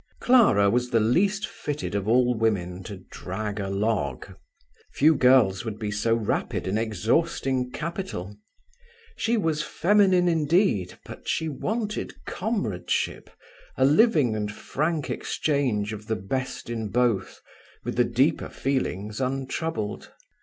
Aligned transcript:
Clara 0.19 0.67
was 0.67 0.89
the 0.89 0.99
least 0.99 1.45
fitted 1.47 1.93
of 1.93 2.07
all 2.07 2.33
women 2.33 2.81
to 2.85 3.03
drag 3.11 3.59
a 3.59 3.69
log. 3.69 4.33
Few 4.93 5.13
girls 5.13 5.63
would 5.63 5.77
be 5.77 5.91
so 5.91 6.15
rapid 6.15 6.65
in 6.65 6.75
exhausting 6.75 7.69
capital. 7.69 8.35
She 9.15 9.37
was 9.37 9.61
feminine 9.61 10.27
indeed, 10.27 10.97
but 11.05 11.27
she 11.29 11.47
wanted 11.49 12.15
comradeship, 12.25 13.29
a 13.77 13.85
living 13.85 14.35
and 14.35 14.51
frank 14.51 15.11
exchange 15.11 15.93
of 15.93 16.07
the 16.07 16.15
best 16.15 16.67
in 16.67 16.87
both, 16.87 17.39
with 17.83 17.95
the 17.95 18.03
deeper 18.03 18.49
feelings 18.49 19.21
untroubled. 19.21 20.11